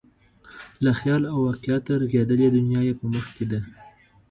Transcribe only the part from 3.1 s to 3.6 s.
مخ کې ده.